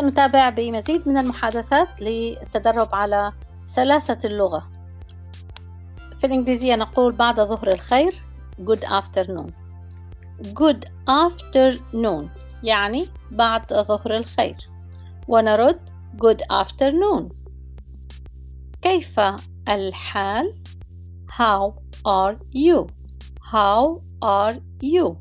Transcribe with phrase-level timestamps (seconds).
[0.00, 3.32] وسنتابع بمزيد من المحادثات للتدرب على
[3.66, 4.70] سلاسة اللغة.
[6.18, 8.12] في الإنجليزية نقول بعد ظهر الخير
[8.60, 9.50] good afternoon.
[10.42, 12.24] good afternoon
[12.62, 14.56] يعني بعد ظهر الخير.
[15.28, 15.80] ونرد
[16.16, 17.32] good afternoon.
[18.82, 19.20] كيف
[19.68, 20.54] الحال؟
[21.32, 21.72] how
[22.08, 22.86] are you?
[23.52, 25.16] how are you?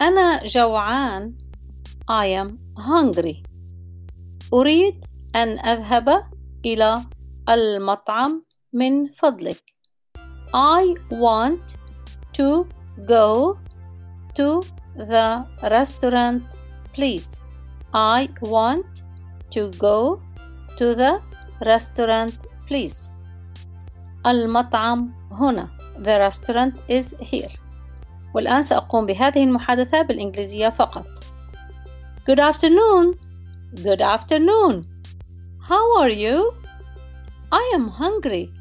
[0.00, 1.34] أنا جوعان.
[2.10, 3.53] I am hungry.
[4.52, 5.04] أريد
[5.36, 6.24] أن أذهب
[6.64, 7.04] إلى
[7.48, 9.62] المطعم من فضلك
[10.54, 11.76] I want
[12.32, 12.66] to
[13.06, 13.58] go
[14.34, 14.62] to
[14.96, 16.42] the restaurant
[16.92, 17.40] please
[17.92, 18.86] I want
[19.50, 20.22] to go
[20.78, 21.20] to the
[21.60, 22.32] restaurant
[22.68, 23.10] please
[24.26, 27.58] المطعم هنا The restaurant is here
[28.34, 31.06] والآن سأقوم بهذه المحادثة بالإنجليزية فقط
[32.30, 33.23] Good afternoon
[33.82, 34.86] Good afternoon
[35.58, 36.54] How are you?
[37.50, 38.52] I am hungry.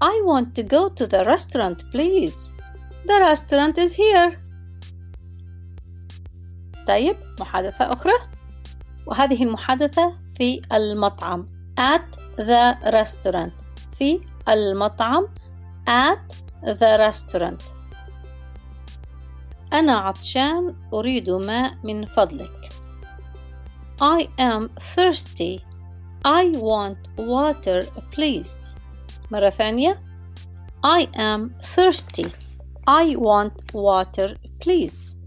[0.00, 2.50] I want to go to the restaurant, please.
[3.06, 4.36] The restaurant is here.
[6.86, 8.12] طيب محادثة أخرى
[9.06, 11.48] وهذه المحادثة في المطعم
[11.78, 13.52] at the restaurant
[13.98, 15.28] في المطعم
[15.86, 17.62] at the restaurant
[19.72, 22.57] أنا عطشان أريد ماء من فضلك
[24.01, 25.63] I am thirsty
[26.25, 27.81] I want water
[28.11, 28.75] please
[29.31, 29.99] مرة ثانية
[30.83, 32.31] I am thirsty
[32.87, 35.17] I want water please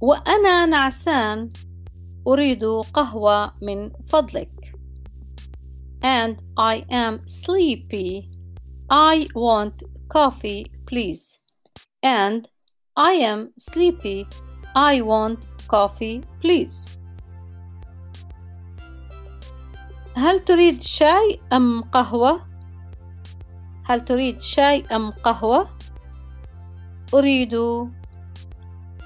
[0.00, 1.50] وأنا نعسان
[2.26, 4.50] أريد قهوة من فضلك
[6.02, 8.30] and I am sleepy
[8.90, 11.40] I want coffee please
[12.02, 12.48] and
[12.96, 14.26] I am sleepy
[14.75, 16.91] I want coffee please.
[20.15, 22.41] هل تريد شاي أم قهوة؟
[23.85, 25.69] هل تريد شاي أم قهوة؟
[27.13, 27.55] أريد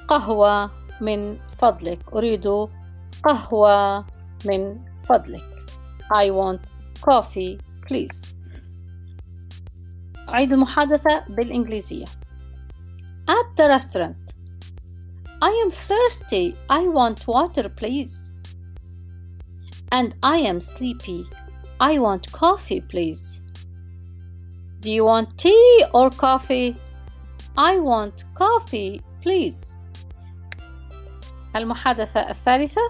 [0.08, 0.72] قهوة
[1.02, 2.14] من فضلك.
[2.14, 2.48] أريد
[3.24, 4.06] قهوة
[4.46, 5.66] من فضلك.
[6.14, 6.62] I want
[7.02, 7.58] coffee
[7.88, 8.36] please.
[10.30, 12.06] أعيد المحادثة بالإنجليزية.
[13.30, 14.39] At the restaurant.
[15.43, 18.35] I am thirsty I want water please
[19.95, 21.25] and I am sleepy.
[21.79, 23.43] I want coffee, please.
[24.81, 26.77] Do you want tea or coffee?
[27.57, 29.77] I want coffee, please.
[31.57, 32.81] المحادثة الثالثة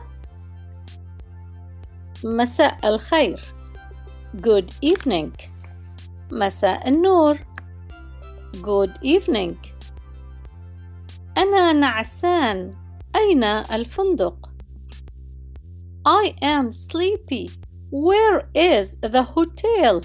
[2.25, 3.41] مساء الخير
[4.41, 5.33] Good evening
[6.31, 7.39] مساء النور
[8.63, 9.57] Good evening
[11.39, 12.71] أنا نعسان
[13.17, 14.51] أين الفندق؟
[16.07, 17.51] I am sleepy.
[17.91, 20.01] Where is the hotel?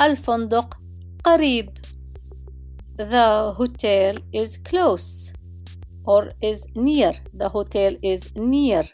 [0.00, 0.78] الفندق
[1.24, 1.70] قريب.
[2.96, 5.32] The hotel is close
[6.04, 7.14] or is near.
[7.34, 8.84] The hotel is near.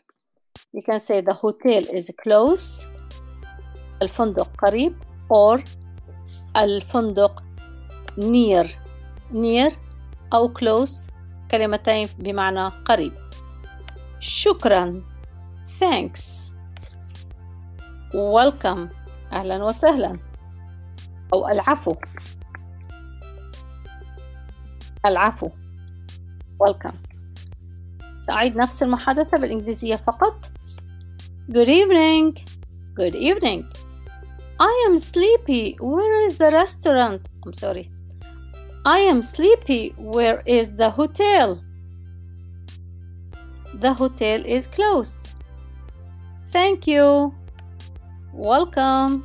[0.73, 2.87] You can say the hotel is close.
[4.03, 4.95] الفندق قريب
[5.31, 5.63] or
[6.57, 7.43] الفندق
[8.17, 8.67] near.
[9.33, 9.73] near
[10.34, 11.10] أو close
[11.52, 13.14] كلمتين بمعنى قريب.
[14.20, 15.04] شكرا
[15.80, 16.52] thanks
[18.14, 18.88] welcome
[19.34, 20.20] أهلا وسهلا
[21.34, 21.96] أو العفو
[25.06, 25.50] العفو
[26.64, 26.96] welcome
[28.28, 30.46] سأعيد نفس المحادثة بالإنجليزية فقط
[31.52, 32.40] Good evening
[33.00, 33.64] Good evening
[34.62, 37.22] I am sleepy Where is the restaurant?
[37.46, 37.93] I'm sorry
[38.86, 41.64] I am sleepy Where is the hotel?
[43.76, 45.34] The hotel is close.
[46.52, 47.34] Thank you.
[48.34, 49.24] Welcome.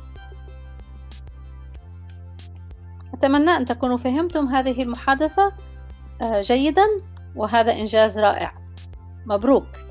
[3.13, 5.53] أتمنى أن تكونوا فهمتم هذه المحادثة
[6.39, 6.85] جيدا
[7.35, 8.53] وهذا إنجاز رائع.
[9.25, 9.88] مبروك.